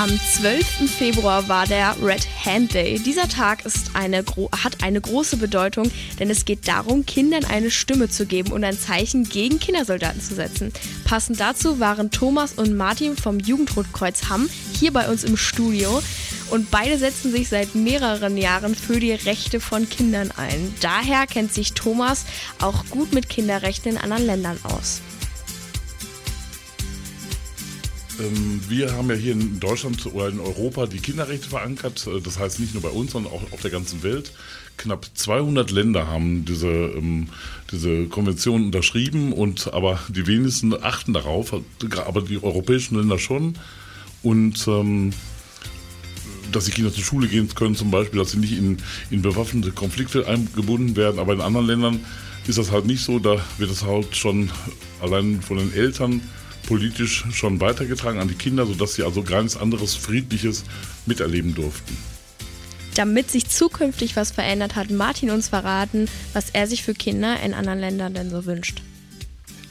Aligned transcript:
Am 0.00 0.08
12. 0.18 0.90
Februar 0.90 1.46
war 1.46 1.66
der 1.66 1.94
Red 2.02 2.26
Hand 2.42 2.72
Day. 2.72 2.98
Dieser 2.98 3.28
Tag 3.28 3.64
eine, 3.92 4.24
hat 4.64 4.82
eine 4.82 4.98
große 4.98 5.36
Bedeutung, 5.36 5.90
denn 6.18 6.30
es 6.30 6.46
geht 6.46 6.66
darum, 6.66 7.04
Kindern 7.04 7.44
eine 7.44 7.70
Stimme 7.70 8.08
zu 8.08 8.24
geben 8.24 8.50
und 8.52 8.64
ein 8.64 8.78
Zeichen 8.78 9.24
gegen 9.24 9.60
Kindersoldaten 9.60 10.22
zu 10.22 10.34
setzen. 10.34 10.72
Passend 11.04 11.38
dazu 11.38 11.80
waren 11.80 12.10
Thomas 12.10 12.54
und 12.54 12.78
Martin 12.78 13.14
vom 13.14 13.40
Jugendrotkreuz 13.40 14.30
Hamm 14.30 14.48
hier 14.72 14.90
bei 14.90 15.06
uns 15.06 15.22
im 15.22 15.36
Studio 15.36 16.02
und 16.48 16.70
beide 16.70 16.96
setzen 16.96 17.30
sich 17.30 17.50
seit 17.50 17.74
mehreren 17.74 18.38
Jahren 18.38 18.74
für 18.74 19.00
die 19.00 19.12
Rechte 19.12 19.60
von 19.60 19.86
Kindern 19.86 20.30
ein. 20.34 20.74
Daher 20.80 21.26
kennt 21.26 21.52
sich 21.52 21.74
Thomas 21.74 22.24
auch 22.58 22.86
gut 22.88 23.12
mit 23.12 23.28
Kinderrechten 23.28 23.92
in 23.92 23.98
anderen 23.98 24.24
Ländern 24.24 24.58
aus. 24.62 25.02
Wir 28.68 28.92
haben 28.92 29.10
ja 29.10 29.16
hier 29.16 29.32
in 29.32 29.60
Deutschland 29.60 30.04
oder 30.06 30.28
in 30.28 30.40
Europa 30.40 30.86
die 30.86 30.98
Kinderrechte 30.98 31.48
verankert. 31.48 32.06
Äh, 32.06 32.20
das 32.20 32.38
heißt 32.38 32.60
nicht 32.60 32.74
nur 32.74 32.82
bei 32.82 32.90
uns, 32.90 33.12
sondern 33.12 33.32
auch 33.32 33.52
auf 33.52 33.60
der 33.62 33.70
ganzen 33.70 34.02
Welt. 34.02 34.32
Knapp 34.76 35.06
200 35.14 35.70
Länder 35.70 36.06
haben 36.06 36.44
diese, 36.44 36.68
ähm, 36.68 37.28
diese 37.70 38.06
Konvention 38.06 38.64
unterschrieben 38.64 39.32
und 39.32 39.72
aber 39.74 39.98
die 40.08 40.26
wenigsten 40.26 40.72
achten 40.82 41.12
darauf, 41.12 41.54
aber 42.06 42.22
die 42.22 42.42
europäischen 42.42 42.96
Länder 42.96 43.18
schon. 43.18 43.58
Und 44.22 44.66
ähm, 44.68 45.12
dass 46.52 46.64
die 46.64 46.72
Kinder 46.72 46.92
zur 46.92 47.04
Schule 47.04 47.28
gehen 47.28 47.48
können, 47.54 47.76
zum 47.76 47.90
Beispiel, 47.90 48.18
dass 48.18 48.32
sie 48.32 48.38
nicht 48.38 48.56
in, 48.56 48.78
in 49.10 49.22
bewaffnete 49.22 49.72
Konflikte 49.72 50.26
eingebunden 50.26 50.96
werden. 50.96 51.18
Aber 51.18 51.32
in 51.32 51.40
anderen 51.40 51.66
Ländern 51.66 52.00
ist 52.46 52.58
das 52.58 52.72
halt 52.72 52.86
nicht 52.86 53.04
so. 53.04 53.18
Da 53.18 53.36
wird 53.58 53.70
das 53.70 53.84
halt 53.84 54.16
schon 54.16 54.50
allein 55.00 55.40
von 55.40 55.58
den 55.58 55.72
Eltern 55.72 56.20
politisch 56.70 57.24
schon 57.32 57.60
weitergetragen 57.60 58.20
an 58.20 58.28
die 58.28 58.36
Kinder, 58.36 58.64
sodass 58.64 58.94
sie 58.94 59.02
also 59.02 59.22
nichts 59.22 59.56
anderes 59.56 59.96
Friedliches 59.96 60.62
miterleben 61.04 61.52
durften. 61.52 61.98
Damit 62.94 63.28
sich 63.28 63.48
zukünftig 63.48 64.14
was 64.14 64.30
verändert, 64.30 64.76
hat 64.76 64.88
Martin 64.88 65.30
uns 65.30 65.48
verraten, 65.48 66.08
was 66.32 66.50
er 66.50 66.68
sich 66.68 66.84
für 66.84 66.94
Kinder 66.94 67.40
in 67.44 67.54
anderen 67.54 67.80
Ländern 67.80 68.14
denn 68.14 68.30
so 68.30 68.46
wünscht. 68.46 68.82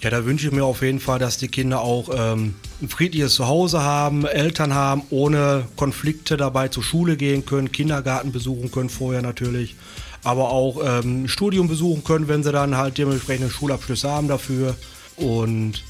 Ja, 0.01 0.09
da 0.09 0.25
wünsche 0.25 0.47
ich 0.47 0.51
mir 0.51 0.65
auf 0.65 0.81
jeden 0.81 0.99
Fall, 0.99 1.19
dass 1.19 1.37
die 1.37 1.47
Kinder 1.47 1.79
auch 1.79 2.09
ähm, 2.13 2.55
ein 2.81 2.89
friedliches 2.89 3.35
Zuhause 3.35 3.81
haben, 3.81 4.25
Eltern 4.25 4.73
haben, 4.73 5.03
ohne 5.09 5.67
Konflikte 5.77 6.35
dabei 6.35 6.67
zur 6.67 6.83
Schule 6.83 7.15
gehen 7.15 7.45
können, 7.45 7.71
Kindergarten 7.71 8.33
besuchen 8.33 8.71
können 8.71 8.89
vorher 8.89 9.21
natürlich, 9.21 9.77
aber 10.25 10.49
auch 10.49 10.81
ähm, 10.83 11.29
Studium 11.29 11.69
besuchen 11.69 12.03
können, 12.03 12.27
wenn 12.27 12.43
sie 12.43 12.51
dann 12.51 12.75
halt 12.75 12.97
dementsprechende 12.97 13.49
Schulabschlüsse 13.49 14.09
haben 14.09 14.27
dafür 14.27 14.75
und 15.15 15.81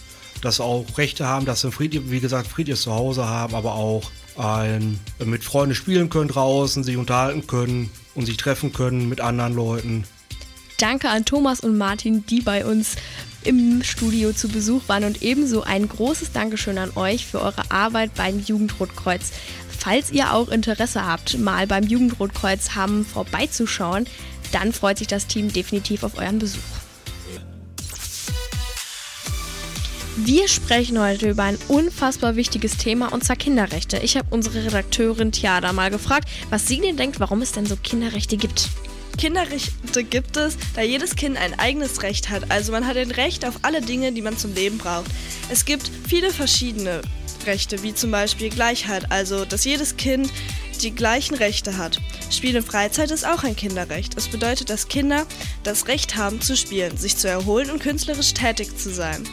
dass 0.42 0.60
auch 0.60 0.86
Rechte 0.98 1.28
haben, 1.28 1.46
dass 1.46 1.62
sie, 1.62 1.72
Fried, 1.72 2.12
wie 2.12 2.20
gesagt, 2.20 2.48
friedliches 2.48 2.84
Zuhause 2.84 3.28
haben, 3.28 3.56
aber 3.56 3.74
auch 3.74 4.12
ein, 4.38 5.00
mit 5.24 5.44
Freunden 5.44 5.76
spielen 5.76 6.10
können 6.10 6.30
draußen, 6.30 6.84
sich 6.84 6.98
unterhalten 6.98 7.46
können 7.48 7.90
und 8.16 8.26
sich 8.26 8.38
treffen 8.38 8.72
können 8.74 9.10
mit 9.10 9.22
anderen 9.22 9.54
Leuten. 9.54 10.04
Danke 10.78 11.10
an 11.10 11.26
Thomas 11.26 11.60
und 11.60 11.78
Martin, 11.78 12.26
die 12.26 12.42
bei 12.42 12.66
uns 12.66 12.96
im 13.44 13.84
Studio 13.84 14.32
zu 14.34 14.48
Besuch 14.48 14.84
waren 14.88 15.04
und 15.04 15.22
ebenso 15.22 15.64
ein 15.64 15.88
großes 15.88 16.32
Dankeschön 16.32 16.78
an 16.78 16.92
euch 16.96 17.26
für 17.26 17.42
eure 17.42 17.72
Arbeit 17.72 18.14
beim 18.16 18.40
Jugendrotkreuz. 18.40 19.32
Falls 19.78 20.12
ihr 20.12 20.34
auch 20.34 20.50
Interesse 20.50 21.06
habt, 21.06 21.38
mal 21.38 21.68
beim 21.68 21.84
Jugendrotkreuz 21.84 22.76
haben 22.76 23.06
vorbeizuschauen, 23.06 24.08
dann 24.52 24.74
freut 24.74 24.98
sich 24.98 25.08
das 25.08 25.28
Team 25.28 25.52
definitiv 25.52 26.04
auf 26.04 26.18
euren 26.18 26.40
Besuch. 26.40 26.60
Wir 30.26 30.50
sprechen 30.50 31.00
heute 31.00 31.30
über 31.30 31.44
ein 31.44 31.58
unfassbar 31.70 32.36
wichtiges 32.36 32.76
Thema 32.76 33.14
und 33.14 33.24
zwar 33.24 33.38
Kinderrechte. 33.38 34.00
Ich 34.00 34.18
habe 34.18 34.28
unsere 34.32 34.66
Redakteurin 34.66 35.32
Tiada 35.32 35.72
mal 35.72 35.90
gefragt, 35.90 36.28
was 36.50 36.68
sie 36.68 36.82
denn 36.82 36.98
denkt, 36.98 37.22
warum 37.22 37.42
es 37.42 37.54
denn 37.54 37.66
so 37.66 37.78
Kinderrechte 37.78 38.36
gibt. 38.36 38.68
Kinderrechte 39.18 40.04
gibt 40.04 40.36
es, 40.36 40.58
da 40.76 40.82
jedes 40.82 41.16
Kind 41.16 41.38
ein 41.38 41.58
eigenes 41.58 42.04
Recht 42.04 42.30
hat. 42.30 42.52
Also 42.52 42.74
man 42.74 42.86
hat 42.86 42.98
ein 42.98 43.12
Recht 43.12 43.46
auf 43.46 43.60
alle 43.62 43.82
Dinge, 43.82 44.12
die 44.12 44.22
man 44.22 44.38
zum 44.38 44.54
Leben 44.54 44.78
braucht. 44.78 45.10
Es 45.50 45.64
gibt 45.64 45.90
viele 46.08 46.32
verschiedene 46.32 47.02
Rechte, 47.46 47.82
wie 47.82 47.96
zum 47.96 48.12
Beispiel 48.12 48.50
Gleichheit, 48.50 49.12
also 49.12 49.46
dass 49.46 49.64
jedes 49.64 49.96
Kind 49.96 50.30
die 50.82 50.92
gleichen 50.92 51.36
Rechte 51.36 51.78
hat. 51.78 51.98
Spiel 52.30 52.58
und 52.58 52.68
Freizeit 52.68 53.12
ist 53.12 53.26
auch 53.26 53.46
ein 53.46 53.56
Kinderrecht. 53.56 54.18
Es 54.18 54.28
bedeutet, 54.28 54.70
dass 54.70 54.90
Kinder 54.90 55.26
das 55.64 55.88
Recht 55.88 56.18
haben 56.18 56.42
zu 56.42 56.58
spielen, 56.58 56.98
sich 56.98 57.16
zu 57.16 57.30
erholen 57.30 57.72
und 57.72 57.82
künstlerisch 57.82 58.34
tätig 58.34 58.78
zu 58.78 58.94
sein. 58.94 59.24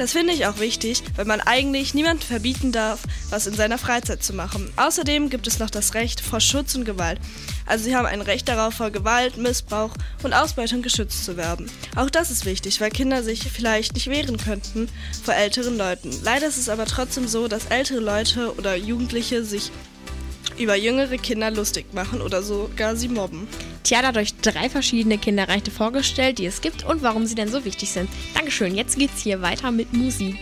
Das 0.00 0.12
finde 0.12 0.32
ich 0.32 0.46
auch 0.46 0.58
wichtig, 0.60 1.02
weil 1.16 1.26
man 1.26 1.42
eigentlich 1.42 1.92
niemandem 1.92 2.26
verbieten 2.26 2.72
darf, 2.72 3.00
was 3.28 3.46
in 3.46 3.52
seiner 3.52 3.76
Freizeit 3.76 4.22
zu 4.22 4.32
machen. 4.32 4.72
Außerdem 4.76 5.28
gibt 5.28 5.46
es 5.46 5.58
noch 5.58 5.68
das 5.68 5.92
Recht 5.92 6.22
vor 6.22 6.40
Schutz 6.40 6.74
und 6.74 6.86
Gewalt. 6.86 7.20
Also 7.66 7.84
sie 7.84 7.94
haben 7.94 8.06
ein 8.06 8.22
Recht 8.22 8.48
darauf, 8.48 8.72
vor 8.72 8.90
Gewalt, 8.90 9.36
Missbrauch 9.36 9.90
und 10.22 10.32
Ausbeutung 10.32 10.80
geschützt 10.80 11.26
zu 11.26 11.36
werden. 11.36 11.70
Auch 11.96 12.08
das 12.08 12.30
ist 12.30 12.46
wichtig, 12.46 12.80
weil 12.80 12.90
Kinder 12.90 13.22
sich 13.22 13.42
vielleicht 13.52 13.92
nicht 13.92 14.08
wehren 14.08 14.38
könnten 14.38 14.88
vor 15.22 15.34
älteren 15.34 15.76
Leuten. 15.76 16.18
Leider 16.22 16.46
ist 16.46 16.56
es 16.56 16.70
aber 16.70 16.86
trotzdem 16.86 17.28
so, 17.28 17.46
dass 17.46 17.66
ältere 17.66 18.00
Leute 18.00 18.54
oder 18.56 18.76
Jugendliche 18.76 19.44
sich 19.44 19.70
über 20.60 20.76
jüngere 20.76 21.16
Kinder 21.16 21.50
lustig 21.50 21.92
machen 21.94 22.20
oder 22.20 22.42
sogar 22.42 22.94
sie 22.94 23.08
mobben. 23.08 23.48
Tja, 23.82 24.02
hat 24.02 24.16
euch 24.16 24.34
drei 24.36 24.68
verschiedene 24.68 25.18
Kinderrechte 25.18 25.70
vorgestellt, 25.70 26.38
die 26.38 26.46
es 26.46 26.60
gibt 26.60 26.84
und 26.84 27.02
warum 27.02 27.26
sie 27.26 27.34
denn 27.34 27.48
so 27.48 27.64
wichtig 27.64 27.90
sind. 27.90 28.08
Dankeschön, 28.34 28.76
jetzt 28.76 28.98
geht's 28.98 29.22
hier 29.22 29.42
weiter 29.42 29.70
mit 29.70 29.92
Musik. 29.92 30.36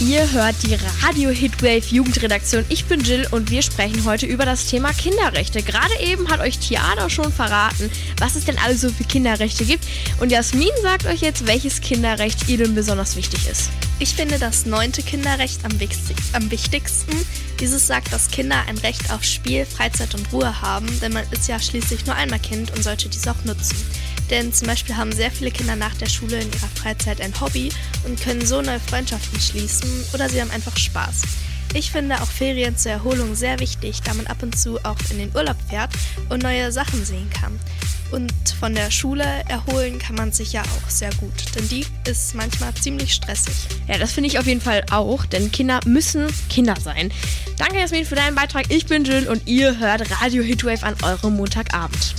Ihr 0.00 0.32
hört 0.32 0.54
die 0.62 0.78
Radio 1.02 1.28
Hitwave 1.28 1.84
Jugendredaktion. 1.94 2.64
Ich 2.70 2.86
bin 2.86 3.00
Jill 3.00 3.26
und 3.32 3.50
wir 3.50 3.60
sprechen 3.60 4.02
heute 4.06 4.24
über 4.24 4.46
das 4.46 4.66
Thema 4.66 4.94
Kinderrechte. 4.94 5.62
Gerade 5.62 5.92
eben 6.02 6.30
hat 6.30 6.40
euch 6.40 6.58
Tiana 6.58 7.10
schon 7.10 7.30
verraten, 7.30 7.90
was 8.18 8.34
es 8.34 8.46
denn 8.46 8.56
also 8.64 8.88
für 8.88 9.04
Kinderrechte 9.04 9.66
gibt. 9.66 9.84
Und 10.18 10.32
Jasmin 10.32 10.70
sagt 10.80 11.04
euch 11.04 11.20
jetzt, 11.20 11.46
welches 11.46 11.82
Kinderrecht 11.82 12.48
ihr 12.48 12.56
denn 12.56 12.74
besonders 12.74 13.14
wichtig 13.14 13.46
ist. 13.46 13.68
Ich 14.02 14.14
finde 14.14 14.38
das 14.38 14.64
neunte 14.64 15.02
Kinderrecht 15.02 15.62
am, 15.62 15.78
wichtigsten. 15.78 17.12
Dieses 17.60 17.86
sagt, 17.86 18.10
dass 18.14 18.30
Kinder 18.30 18.56
ein 18.66 18.78
Recht 18.78 19.12
auf 19.12 19.22
Spiel, 19.22 19.66
Freizeit 19.66 20.14
und 20.14 20.32
Ruhe 20.32 20.62
haben, 20.62 20.86
denn 21.00 21.12
man 21.12 21.30
ist 21.32 21.48
ja 21.48 21.60
schließlich 21.60 22.06
nur 22.06 22.14
einmal 22.14 22.38
Kind 22.38 22.70
und 22.70 22.82
sollte 22.82 23.10
dies 23.10 23.28
auch 23.28 23.44
nutzen. 23.44 23.76
Denn 24.30 24.54
zum 24.54 24.68
Beispiel 24.68 24.96
haben 24.96 25.12
sehr 25.12 25.30
viele 25.30 25.50
Kinder 25.50 25.76
nach 25.76 25.94
der 25.96 26.08
Schule 26.08 26.40
in 26.40 26.50
ihrer 26.50 26.68
Freizeit 26.80 27.20
ein 27.20 27.38
Hobby 27.42 27.70
und 28.06 28.18
können 28.18 28.46
so 28.46 28.62
neue 28.62 28.80
Freundschaften 28.80 29.38
schließen 29.38 29.90
oder 30.14 30.30
sie 30.30 30.40
haben 30.40 30.50
einfach 30.50 30.78
Spaß. 30.78 31.20
Ich 31.72 31.92
finde 31.92 32.20
auch 32.20 32.26
Ferien 32.26 32.76
zur 32.76 32.92
Erholung 32.92 33.34
sehr 33.34 33.60
wichtig, 33.60 34.02
da 34.02 34.12
man 34.14 34.26
ab 34.26 34.42
und 34.42 34.58
zu 34.58 34.78
auch 34.84 34.96
in 35.10 35.18
den 35.18 35.34
Urlaub 35.34 35.56
fährt 35.68 35.90
und 36.28 36.42
neue 36.42 36.72
Sachen 36.72 37.04
sehen 37.04 37.30
kann. 37.30 37.58
Und 38.10 38.32
von 38.58 38.74
der 38.74 38.90
Schule 38.90 39.24
erholen 39.48 40.00
kann 40.00 40.16
man 40.16 40.32
sich 40.32 40.52
ja 40.52 40.62
auch 40.62 40.90
sehr 40.90 41.14
gut, 41.14 41.32
denn 41.54 41.68
die 41.68 41.86
ist 42.08 42.34
manchmal 42.34 42.74
ziemlich 42.74 43.14
stressig. 43.14 43.54
Ja, 43.86 43.98
das 43.98 44.12
finde 44.12 44.28
ich 44.28 44.38
auf 44.38 44.46
jeden 44.46 44.60
Fall 44.60 44.84
auch, 44.90 45.24
denn 45.26 45.52
Kinder 45.52 45.78
müssen 45.86 46.26
Kinder 46.48 46.74
sein. 46.82 47.12
Danke 47.56 47.78
Jasmin 47.78 48.04
für 48.04 48.16
deinen 48.16 48.34
Beitrag. 48.34 48.66
Ich 48.70 48.86
bin 48.86 49.04
Jill 49.04 49.28
und 49.28 49.46
ihr 49.46 49.78
hört 49.78 50.10
Radio 50.20 50.42
Hitwave 50.42 50.82
an 50.82 50.96
eurem 51.02 51.36
Montagabend. 51.36 52.14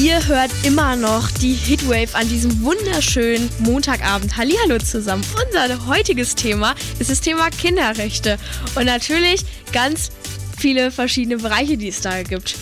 Ihr 0.00 0.24
hört 0.28 0.52
immer 0.62 0.94
noch 0.94 1.28
die 1.28 1.54
Hitwave 1.54 2.14
an 2.14 2.28
diesem 2.28 2.62
wunderschönen 2.62 3.50
Montagabend. 3.58 4.36
Hallihallo 4.36 4.78
zusammen. 4.78 5.24
Unser 5.44 5.86
heutiges 5.88 6.36
Thema 6.36 6.76
ist 7.00 7.10
das 7.10 7.20
Thema 7.20 7.50
Kinderrechte. 7.50 8.38
Und 8.76 8.84
natürlich 8.84 9.44
ganz 9.72 10.12
viele 10.56 10.92
verschiedene 10.92 11.38
Bereiche, 11.38 11.76
die 11.76 11.88
es 11.88 12.00
da 12.00 12.22
gibt, 12.22 12.54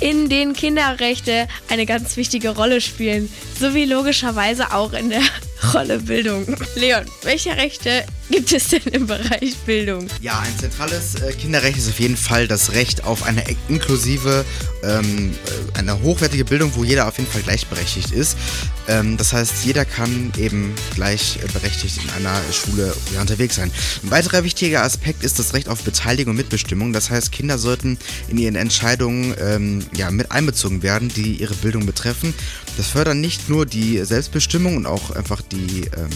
in 0.00 0.28
denen 0.28 0.52
Kinderrechte 0.52 1.48
eine 1.70 1.86
ganz 1.86 2.18
wichtige 2.18 2.50
Rolle 2.50 2.82
spielen, 2.82 3.32
sowie 3.58 3.86
logischerweise 3.86 4.74
auch 4.74 4.92
in 4.92 5.08
der 5.08 5.22
Rolle 5.72 5.98
Bildung. 6.00 6.44
Leon, 6.74 7.04
welche 7.22 7.56
Rechte 7.56 8.04
gibt 8.30 8.52
es 8.52 8.68
denn 8.68 8.82
im 8.92 9.06
Bereich 9.06 9.56
Bildung? 9.64 10.06
Ja, 10.20 10.38
ein 10.40 10.58
zentrales 10.58 11.14
äh, 11.14 11.32
Kinderrecht 11.32 11.78
ist 11.78 11.88
auf 11.88 12.00
jeden 12.00 12.18
Fall 12.18 12.46
das 12.46 12.72
Recht 12.72 13.04
auf 13.04 13.22
eine 13.22 13.42
inklusive, 13.68 14.44
ähm, 14.84 15.32
äh, 15.32 15.78
eine 15.78 16.00
hochwertige 16.02 16.44
Bildung, 16.44 16.72
wo 16.74 16.84
jeder 16.84 17.08
auf 17.08 17.18
jeden 17.18 17.30
Fall 17.30 17.42
gleichberechtigt 17.42 18.12
ist. 18.12 18.36
Ähm, 18.88 19.16
das 19.16 19.32
heißt, 19.32 19.64
jeder 19.64 19.84
kann 19.84 20.32
eben 20.38 20.74
gleichberechtigt 20.94 22.00
in 22.02 22.10
einer 22.10 22.40
Schule 22.52 22.94
unterwegs 23.18 23.56
sein. 23.56 23.70
Ein 24.02 24.10
weiterer 24.10 24.44
wichtiger 24.44 24.82
Aspekt 24.82 25.24
ist 25.24 25.38
das 25.38 25.54
Recht 25.54 25.68
auf 25.68 25.82
Beteiligung 25.82 26.32
und 26.32 26.36
Mitbestimmung. 26.36 26.92
Das 26.92 27.10
heißt, 27.10 27.32
Kinder 27.32 27.58
sollten 27.58 27.98
in 28.28 28.38
ihren 28.38 28.56
Entscheidungen 28.56 29.34
ähm, 29.40 29.84
ja, 29.96 30.10
mit 30.10 30.30
einbezogen 30.32 30.82
werden, 30.82 31.08
die 31.08 31.36
ihre 31.36 31.54
Bildung 31.54 31.86
betreffen. 31.86 32.34
Das 32.76 32.88
fördert 32.88 33.16
nicht 33.16 33.48
nur 33.48 33.66
die 33.66 34.04
Selbstbestimmung 34.04 34.76
und 34.76 34.86
auch 34.86 35.10
einfach 35.10 35.40
die 35.42 35.82
ähm, 35.96 36.10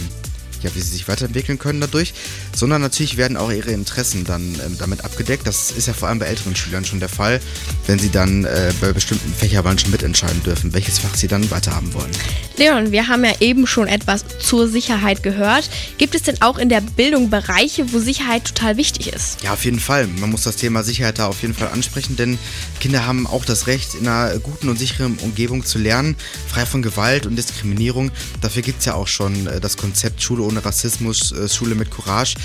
ja, 0.62 0.74
wie 0.74 0.80
sie 0.80 0.90
sich 0.90 1.08
weiterentwickeln 1.08 1.58
können 1.58 1.80
dadurch, 1.80 2.14
sondern 2.54 2.82
natürlich 2.82 3.16
werden 3.16 3.36
auch 3.36 3.50
ihre 3.50 3.70
Interessen 3.70 4.24
dann 4.24 4.42
ähm, 4.64 4.76
damit 4.78 5.04
abgedeckt. 5.04 5.46
Das 5.46 5.70
ist 5.70 5.86
ja 5.86 5.92
vor 5.92 6.08
allem 6.08 6.18
bei 6.18 6.26
älteren 6.26 6.56
Schülern 6.56 6.84
schon 6.84 7.00
der 7.00 7.08
Fall, 7.08 7.40
wenn 7.86 7.98
sie 7.98 8.10
dann 8.10 8.44
äh, 8.44 8.72
bei 8.80 8.92
bestimmten 8.92 9.32
Fächerwahlen 9.32 9.78
schon 9.78 9.90
mitentscheiden 9.90 10.42
dürfen, 10.42 10.72
welches 10.72 10.98
Fach 10.98 11.14
sie 11.14 11.28
dann 11.28 11.50
weiterhaben 11.50 11.92
wollen. 11.94 12.10
Leon, 12.56 12.92
wir 12.92 13.08
haben 13.08 13.24
ja 13.24 13.32
eben 13.40 13.66
schon 13.66 13.86
etwas 13.86 14.24
zur 14.40 14.68
Sicherheit 14.68 15.22
gehört. 15.22 15.70
Gibt 15.98 16.14
es 16.14 16.22
denn 16.22 16.40
auch 16.42 16.58
in 16.58 16.68
der 16.68 16.80
Bildung 16.80 17.30
Bereiche, 17.30 17.92
wo 17.92 17.98
Sicherheit 17.98 18.44
total 18.44 18.76
wichtig 18.76 19.12
ist? 19.12 19.42
Ja, 19.42 19.52
auf 19.52 19.64
jeden 19.64 19.80
Fall. 19.80 20.06
Man 20.06 20.30
muss 20.30 20.42
das 20.42 20.56
Thema 20.56 20.82
Sicherheit 20.82 21.18
da 21.18 21.26
auf 21.26 21.42
jeden 21.42 21.54
Fall 21.54 21.68
ansprechen, 21.68 22.16
denn 22.16 22.38
Kinder 22.80 23.06
haben 23.06 23.26
auch 23.26 23.44
das 23.44 23.66
Recht, 23.66 23.94
in 23.94 24.08
einer 24.08 24.38
guten 24.38 24.68
und 24.68 24.78
sicheren 24.78 25.16
Umgebung 25.18 25.64
zu 25.64 25.78
lernen, 25.78 26.16
frei 26.48 26.66
von 26.66 26.82
Gewalt 26.82 27.26
und 27.26 27.36
Diskriminierung. 27.36 28.10
Dafür 28.40 28.62
gibt 28.62 28.80
es 28.80 28.86
ja 28.86 28.94
auch 28.94 29.08
schon 29.08 29.46
äh, 29.46 29.60
das 29.60 29.76
Konzept 29.76 30.22
Schule 30.22 30.42
ohne 30.48 30.64
Rassismus, 30.64 31.32
äh, 31.32 31.48
Schule 31.48 31.74
mit 31.74 31.90
Courage. 31.90 32.36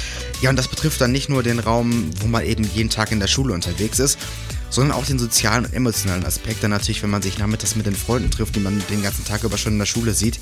Ja, 0.42 0.50
und 0.50 0.58
das 0.58 0.68
betrifft 0.68 1.02
dann 1.02 1.12
nicht 1.12 1.30
nur 1.30 1.44
den 1.44 1.60
Raum, 1.60 2.12
wo 2.20 2.28
man 2.28 2.46
eben 2.46 2.64
jeden 2.76 2.90
Tag 2.90 3.12
in 3.12 3.20
der 3.20 3.28
Schule 3.28 3.54
unterwegs 3.54 4.00
ist, 4.00 4.20
sondern 4.70 4.98
auch 4.98 5.06
den 5.06 5.20
sozialen 5.20 5.66
und 5.66 5.74
emotionalen 5.74 6.26
Aspekt. 6.26 6.64
Dann 6.64 6.72
natürlich, 6.72 7.04
wenn 7.04 7.10
man 7.10 7.22
sich 7.22 7.38
nachmittags 7.38 7.76
mit 7.76 7.86
den 7.86 7.96
Freunden 7.96 8.32
trifft, 8.32 8.56
die 8.56 8.60
man 8.60 8.82
den 8.90 9.02
ganzen 9.02 9.26
Tag 9.26 9.44
über 9.44 9.58
schon 9.58 9.74
in 9.74 9.80
der 9.80 9.86
Schule 9.86 10.14
sieht. 10.14 10.40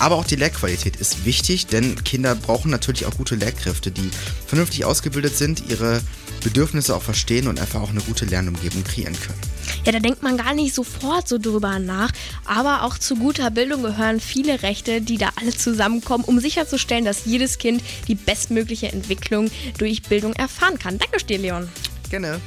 Aber 0.00 0.16
auch 0.16 0.24
die 0.24 0.36
Lehrqualität 0.36 0.96
ist 0.96 1.26
wichtig, 1.26 1.66
denn 1.66 2.02
Kinder 2.04 2.34
brauchen 2.34 2.70
natürlich 2.70 3.04
auch 3.04 3.16
gute 3.16 3.34
Lehrkräfte, 3.34 3.90
die 3.90 4.10
vernünftig 4.46 4.86
ausgebildet 4.86 5.36
sind, 5.36 5.62
ihre 5.68 6.00
Bedürfnisse 6.42 6.96
auch 6.96 7.02
verstehen 7.02 7.48
und 7.48 7.60
einfach 7.60 7.82
auch 7.82 7.90
eine 7.90 8.00
gute 8.00 8.24
Lernumgebung 8.24 8.82
kreieren 8.82 9.14
können. 9.20 9.38
Ja, 9.84 9.92
da 9.92 9.98
denkt 10.00 10.22
man 10.22 10.38
gar 10.38 10.54
nicht 10.54 10.74
sofort 10.74 11.28
so 11.28 11.36
drüber 11.36 11.78
nach. 11.78 12.12
Aber 12.46 12.84
auch 12.84 12.96
zu 12.96 13.16
guter 13.16 13.50
Bildung 13.50 13.82
gehören 13.82 14.20
viele 14.20 14.62
Rechte, 14.62 15.02
die 15.02 15.18
da 15.18 15.30
alle 15.36 15.54
zusammenkommen, 15.54 16.24
um 16.24 16.40
sicherzustellen, 16.40 17.04
dass 17.04 17.26
jedes 17.26 17.58
Kind 17.58 17.82
die 18.08 18.14
bestmögliche 18.14 18.90
Entwicklung 18.90 19.50
durch 19.76 20.02
Bildung 20.02 20.32
erfahren 20.32 20.78
kann. 20.78 20.98
Danke 20.98 21.24
dir, 21.24 21.38
Leon. 21.38 21.68
Gerne. 22.08 22.40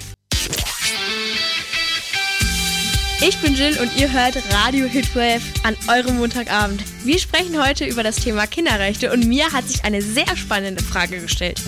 Ich 3.25 3.37
bin 3.37 3.55
Jill 3.55 3.79
und 3.79 3.95
ihr 3.95 4.11
hört 4.11 4.35
Radio 4.51 4.85
Hitwave 4.85 5.41
an 5.63 5.77
eurem 5.87 6.17
Montagabend. 6.17 6.83
Wir 7.05 7.17
sprechen 7.17 7.65
heute 7.65 7.85
über 7.85 8.03
das 8.03 8.17
Thema 8.17 8.47
Kinderrechte 8.47 9.13
und 9.13 9.25
mir 9.25 9.49
hat 9.53 9.65
sich 9.65 9.85
eine 9.85 10.01
sehr 10.01 10.35
spannende 10.35 10.83
Frage 10.83 11.21
gestellt. 11.21 11.61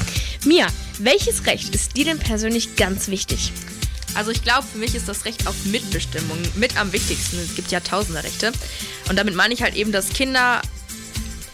Mia, 0.43 0.67
welches 0.99 1.45
Recht 1.45 1.73
ist 1.73 1.95
dir 1.95 2.03
denn 2.03 2.19
persönlich 2.19 2.75
ganz 2.75 3.07
wichtig? 3.07 3.53
Also 4.15 4.31
ich 4.31 4.43
glaube, 4.43 4.67
für 4.69 4.79
mich 4.79 4.95
ist 4.95 5.07
das 5.07 5.23
Recht 5.23 5.47
auf 5.47 5.55
Mitbestimmung 5.63 6.37
mit 6.55 6.75
am 6.77 6.91
wichtigsten. 6.91 7.39
Es 7.39 7.55
gibt 7.55 7.71
ja 7.71 7.79
tausende 7.79 8.21
Rechte. 8.21 8.51
Und 9.07 9.17
damit 9.17 9.33
meine 9.33 9.53
ich 9.53 9.63
halt 9.63 9.75
eben, 9.75 9.93
dass 9.93 10.09
Kinder 10.09 10.61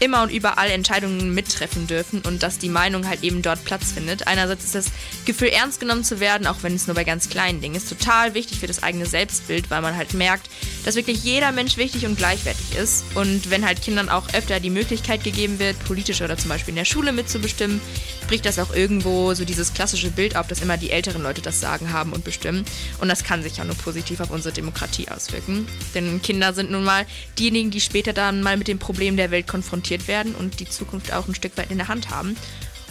immer 0.02 0.22
und 0.22 0.30
überall 0.30 0.68
Entscheidungen 0.70 1.32
mittreffen 1.32 1.86
dürfen 1.86 2.22
und 2.22 2.42
dass 2.42 2.58
die 2.58 2.68
Meinung 2.68 3.08
halt 3.08 3.22
eben 3.22 3.40
dort 3.40 3.64
Platz 3.64 3.92
findet. 3.92 4.26
Einerseits 4.26 4.64
ist 4.64 4.74
das 4.74 4.86
Gefühl, 5.26 5.48
ernst 5.48 5.78
genommen 5.78 6.02
zu 6.02 6.18
werden, 6.18 6.48
auch 6.48 6.62
wenn 6.62 6.74
es 6.74 6.88
nur 6.88 6.96
bei 6.96 7.04
ganz 7.04 7.28
kleinen 7.28 7.60
Dingen 7.60 7.76
ist, 7.76 7.88
total 7.88 8.34
wichtig 8.34 8.58
für 8.58 8.66
das 8.66 8.82
eigene 8.82 9.06
Selbstbild, 9.06 9.70
weil 9.70 9.80
man 9.80 9.96
halt 9.96 10.12
merkt, 10.14 10.50
dass 10.84 10.96
wirklich 10.96 11.22
jeder 11.22 11.52
Mensch 11.52 11.76
wichtig 11.76 12.04
und 12.04 12.18
gleichwertig 12.18 12.74
ist. 12.76 13.04
Und 13.14 13.48
wenn 13.50 13.64
halt 13.64 13.80
Kindern 13.80 14.08
auch 14.08 14.34
öfter 14.34 14.58
die 14.58 14.70
Möglichkeit 14.70 15.22
gegeben 15.22 15.60
wird, 15.60 15.78
politisch 15.84 16.20
oder 16.20 16.36
zum 16.36 16.48
Beispiel 16.48 16.72
in 16.72 16.76
der 16.76 16.84
Schule 16.84 17.12
mitzubestimmen, 17.12 17.80
bricht 18.26 18.44
das 18.44 18.58
auch 18.58 18.74
irgendwo 18.74 19.34
so 19.34 19.44
dieses 19.44 19.72
klassische 19.72 20.10
Bild 20.10 20.34
auf, 20.34 20.48
dass 20.48 20.62
immer 20.62 20.78
die 20.78 20.90
älteren 20.90 21.22
Leute 21.22 21.42
das 21.42 21.60
Sagen 21.60 21.92
haben 21.92 22.12
und 22.12 22.24
bestimmen. 22.24 22.64
Und 22.98 23.08
das 23.08 23.22
kann 23.22 23.44
sich 23.44 23.58
ja 23.58 23.64
nur 23.64 23.76
positiv 23.76 24.18
auf 24.18 24.30
unsere 24.30 24.52
Demokratie 24.52 25.08
auswirken. 25.08 25.68
Denn 25.94 26.20
Kinder 26.22 26.52
sind 26.54 26.72
nun 26.72 26.82
mal 26.82 27.06
diejenigen, 27.38 27.70
die 27.70 27.80
später 27.80 28.12
dann 28.12 28.42
mal 28.42 28.56
mit 28.56 28.66
den 28.66 28.80
Problemen 28.80 29.16
der 29.16 29.30
Welt 29.30 29.46
konfrontiert 29.46 29.91
werden 30.08 30.34
und 30.34 30.60
die 30.60 30.68
Zukunft 30.68 31.12
auch 31.12 31.28
ein 31.28 31.34
Stück 31.34 31.56
weit 31.56 31.70
in 31.70 31.78
der 31.78 31.88
Hand 31.88 32.10
haben. 32.10 32.36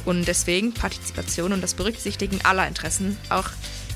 Und 0.05 0.27
deswegen 0.27 0.73
Partizipation 0.73 1.53
und 1.53 1.61
das 1.61 1.75
Berücksichtigen 1.75 2.39
aller 2.43 2.67
Interessen, 2.67 3.17
auch 3.29 3.49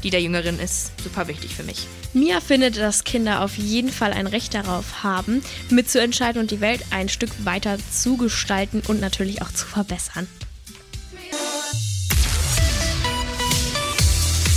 die 0.04 0.12
der 0.12 0.22
Jüngeren, 0.22 0.60
ist 0.60 0.92
super 1.02 1.28
wichtig 1.28 1.56
für 1.56 1.64
mich. 1.64 1.88
Mia 2.14 2.40
findet, 2.40 2.78
dass 2.78 3.04
Kinder 3.04 3.42
auf 3.42 3.58
jeden 3.58 3.90
Fall 3.90 4.14
ein 4.14 4.28
Recht 4.28 4.54
darauf 4.54 5.04
haben, 5.04 5.44
mitzuentscheiden 5.70 6.42
und 6.42 6.52
die 6.52 6.62
Welt 6.62 6.82
ein 6.92 7.10
Stück 7.10 7.32
weiter 7.44 7.78
zu 7.92 8.18
gestalten 8.18 8.84
und 8.88 9.02
natürlich 9.02 9.42
auch 9.42 9.52
zu 9.52 9.66
verbessern. 9.66 10.28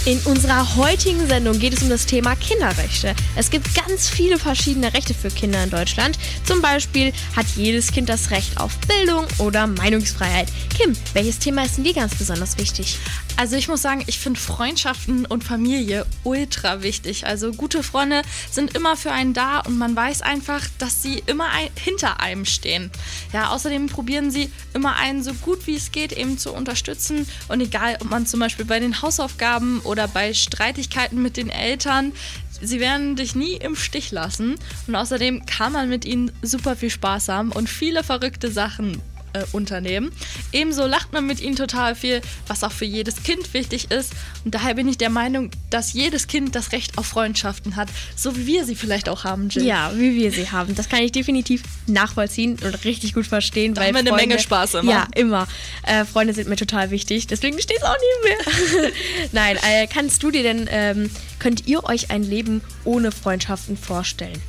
In 0.09 0.19
unserer 0.21 0.77
heutigen 0.77 1.27
Sendung 1.27 1.59
geht 1.59 1.75
es 1.75 1.83
um 1.83 1.91
das 1.91 2.07
Thema 2.07 2.35
Kinderrechte. 2.35 3.15
Es 3.37 3.51
gibt 3.51 3.75
ganz 3.75 4.09
viele 4.09 4.39
verschiedene 4.39 4.95
Rechte 4.95 5.13
für 5.13 5.29
Kinder 5.29 5.63
in 5.63 5.69
Deutschland. 5.69 6.19
Zum 6.45 6.63
Beispiel 6.63 7.13
hat 7.37 7.45
jedes 7.57 7.93
Kind 7.93 8.09
das 8.09 8.31
Recht 8.31 8.59
auf 8.59 8.79
Bildung 8.89 9.27
oder 9.37 9.67
Meinungsfreiheit. 9.67 10.49
Kim, 10.75 10.97
welches 11.13 11.41
Thema 11.41 11.67
ist 11.67 11.77
denn 11.77 11.85
dir 11.85 11.93
ganz 11.93 12.15
besonders 12.15 12.57
wichtig? 12.57 12.97
Also 13.37 13.55
ich 13.55 13.69
muss 13.69 13.83
sagen, 13.83 14.03
ich 14.07 14.19
finde 14.19 14.41
Freundschaften 14.41 15.27
und 15.27 15.45
Familie 15.45 16.07
ultra 16.25 16.83
wichtig. 16.83 17.27
Also 17.27 17.53
gute 17.53 17.83
Freunde 17.83 18.23
sind 18.51 18.77
immer 18.77 18.97
für 18.97 19.13
einen 19.13 19.35
da 19.35 19.61
und 19.61 19.77
man 19.77 19.95
weiß 19.95 20.23
einfach, 20.23 20.67
dass 20.79 21.03
sie 21.03 21.23
immer 21.27 21.51
ein 21.51 21.69
hinter 21.77 22.19
einem 22.19 22.47
stehen. 22.47 22.91
Ja, 23.35 23.51
außerdem 23.51 23.89
probieren 23.89 24.31
sie 24.31 24.51
immer 24.73 24.97
einen 24.97 25.23
so 25.23 25.35
gut 25.35 25.67
wie 25.67 25.77
es 25.77 25.93
geht 25.93 26.13
eben 26.13 26.39
zu 26.39 26.53
unterstützen 26.53 27.29
und 27.49 27.61
egal, 27.61 27.99
ob 28.01 28.11
man 28.11 28.27
zum 28.27 28.41
Beispiel 28.41 28.65
bei 28.65 28.81
den 28.81 29.03
Hausaufgaben 29.03 29.81
oder 29.81 29.98
bei 30.07 30.35
Streitigkeiten 30.35 31.23
mit 31.23 31.37
den 31.37 31.51
Eltern. 31.51 32.13
Sie 32.61 32.81
werden 32.81 33.17
dich 33.17 33.35
nie 33.35 33.55
im 33.55 33.75
Stich 33.75 34.11
lassen. 34.11 34.57
Und 34.87 34.95
außerdem 34.95 35.47
kann 35.47 35.73
man 35.73 35.89
mit 35.89 36.05
ihnen 36.05 36.31
super 36.43 36.77
viel 36.77 36.91
Spaß 36.91 37.29
haben 37.29 37.53
und 37.53 37.69
viele 37.69 38.05
verrückte 38.05 38.51
Sachen 38.51 39.01
äh, 39.41 39.45
unternehmen. 39.53 40.11
Ebenso 40.53 40.87
lacht 40.87 41.13
man 41.13 41.27
mit 41.27 41.41
ihnen 41.41 41.57
total 41.57 41.95
viel, 41.95 42.21
was 42.47 42.65
auch 42.65 42.73
für 42.73 42.85
jedes 42.85 43.23
Kind 43.23 43.53
wichtig 43.55 43.91
ist. 43.91 44.13
Und 44.45 44.55
daher 44.55 44.75
bin 44.75 44.89
ich 44.89 44.99
der 44.99 45.11
Meinung, 45.11 45.51
dass 45.71 45.93
jedes 45.93 46.27
Kind 46.27 46.55
das 46.55 46.73
Recht 46.73 46.99
auf 46.99 47.07
Freundschaften 47.07 47.77
hat, 47.77 47.89
so 48.17 48.37
wie 48.37 48.47
wir 48.47 48.65
sie 48.65 48.75
vielleicht 48.75 49.09
auch 49.09 49.25
haben, 49.25 49.49
Jill. 49.49 49.65
Ja, 49.65 49.93
wie 49.95 50.15
wir 50.15 50.33
sie 50.33 50.51
haben. 50.51 50.75
Das 50.75 50.89
kann 50.89 51.03
ich 51.03 51.13
definitiv 51.13 51.63
nachvollziehen 51.87 52.59
und 52.63 52.85
richtig 52.85 53.15
gut 53.15 53.27
verstehen. 53.27 53.75
Da 53.75 53.81
weil 53.81 53.89
haben 53.89 53.95
wir 53.95 54.01
eine 54.01 54.11
Freunde, 54.11 54.27
Menge 54.29 54.39
Spaß 54.41 54.75
immer. 54.75 54.93
Ja, 54.93 55.07
immer. 55.15 55.47
Äh, 55.83 56.05
Freunde 56.05 56.35
sind 56.35 56.49
mir 56.49 56.57
total 56.57 56.91
wichtig, 56.91 57.27
deswegen 57.27 57.59
steht 57.61 57.79
es 57.79 57.85
auch 57.85 57.97
nie 57.97 58.29
mehr. 58.29 58.93
Nein, 59.33 59.57
äh, 59.57 59.87
kannst 59.87 60.23
du 60.23 60.31
dir 60.31 60.43
denn, 60.43 60.69
ähm, 60.71 61.11
könnt 61.39 61.67
ihr 61.67 61.85
euch 61.85 62.11
ein 62.11 62.23
Leben 62.23 62.63
ohne 62.85 63.13
Freundschaften 63.13 63.77
vorstellen? 63.77 64.41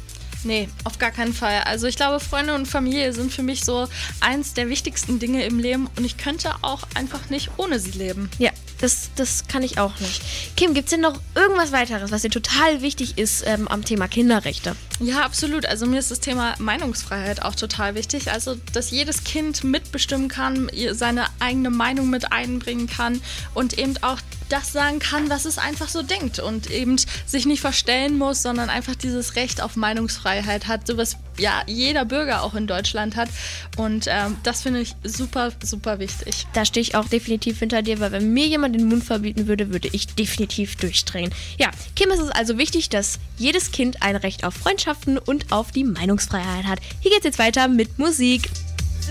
Nee, 0.43 0.69
auf 0.85 0.97
gar 0.99 1.11
keinen 1.11 1.33
Fall. 1.33 1.61
Also 1.63 1.87
ich 1.87 1.95
glaube, 1.95 2.19
Freunde 2.19 2.55
und 2.55 2.65
Familie 2.65 3.13
sind 3.13 3.31
für 3.31 3.43
mich 3.43 3.65
so 3.65 3.87
eins 4.21 4.53
der 4.53 4.69
wichtigsten 4.69 5.19
Dinge 5.19 5.43
im 5.45 5.59
Leben 5.59 5.89
und 5.97 6.05
ich 6.05 6.17
könnte 6.17 6.51
auch 6.61 6.83
einfach 6.95 7.29
nicht 7.29 7.51
ohne 7.57 7.79
sie 7.79 7.91
leben. 7.91 8.29
Ja, 8.39 8.51
das, 8.79 9.09
das 9.15 9.47
kann 9.47 9.63
ich 9.63 9.79
auch 9.79 9.99
nicht. 9.99 10.21
Kim, 10.55 10.73
gibt 10.73 10.85
es 10.85 10.91
denn 10.91 11.01
noch 11.01 11.19
irgendwas 11.35 11.71
weiteres, 11.71 12.11
was 12.11 12.21
dir 12.21 12.29
total 12.29 12.81
wichtig 12.81 13.17
ist 13.17 13.43
ähm, 13.45 13.67
am 13.67 13.83
Thema 13.83 14.07
Kinderrechte? 14.07 14.75
Ja, 14.99 15.23
absolut. 15.23 15.65
Also 15.65 15.85
mir 15.85 15.99
ist 15.99 16.11
das 16.11 16.19
Thema 16.19 16.55
Meinungsfreiheit 16.59 17.41
auch 17.41 17.55
total 17.55 17.95
wichtig. 17.95 18.31
Also, 18.31 18.55
dass 18.73 18.91
jedes 18.91 19.23
Kind 19.23 19.63
mitbestimmen 19.63 20.27
kann, 20.27 20.69
seine 20.91 21.27
eigene 21.39 21.69
Meinung 21.69 22.09
mit 22.09 22.31
einbringen 22.31 22.87
kann 22.87 23.21
und 23.53 23.77
eben 23.77 23.95
auch 24.01 24.19
das 24.49 24.73
sagen 24.73 24.99
kann, 24.99 25.29
was 25.29 25.45
es 25.45 25.57
einfach 25.57 25.87
so 25.87 26.01
denkt 26.01 26.39
und 26.39 26.69
eben 26.69 26.97
sich 27.25 27.45
nicht 27.45 27.61
verstellen 27.61 28.17
muss, 28.17 28.41
sondern 28.41 28.69
einfach 28.69 28.95
dieses 28.95 29.35
Recht 29.35 29.61
auf 29.61 29.75
Meinungsfreiheit 29.75 30.67
hat, 30.67 30.87
so 30.87 30.97
was 30.97 31.17
ja 31.37 31.61
jeder 31.67 32.03
Bürger 32.03 32.43
auch 32.43 32.55
in 32.55 32.67
Deutschland 32.67 33.15
hat. 33.15 33.29
Und 33.77 34.07
ähm, 34.07 34.37
das 34.43 34.63
finde 34.63 34.81
ich 34.81 34.95
super, 35.03 35.51
super 35.63 35.99
wichtig. 35.99 36.47
Da 36.53 36.65
stehe 36.65 36.81
ich 36.81 36.95
auch 36.95 37.07
definitiv 37.07 37.59
hinter 37.59 37.81
dir, 37.81 37.99
weil 37.99 38.11
wenn 38.11 38.33
mir 38.33 38.47
jemand 38.47 38.75
den 38.75 38.87
Mund 38.87 39.03
verbieten 39.03 39.47
würde, 39.47 39.71
würde 39.71 39.89
ich 39.91 40.07
definitiv 40.07 40.75
durchdrehen. 40.75 41.33
Ja, 41.57 41.69
Kim 41.95 42.09
ist 42.09 42.19
es 42.19 42.31
also 42.31 42.57
wichtig, 42.57 42.89
dass 42.89 43.19
jedes 43.37 43.71
Kind 43.71 44.01
ein 44.01 44.15
Recht 44.15 44.43
auf 44.43 44.65
Freundschaften 44.89 45.17
und 45.17 45.51
auf 45.51 45.71
die 45.71 45.83
Meinungsfreiheit 45.83 46.65
hat. 46.65 46.79
Hier 47.01 47.11
geht's 47.11 47.25
jetzt 47.25 47.39
weiter 47.39 47.67
mit 47.67 47.99
Musik. 47.99 48.49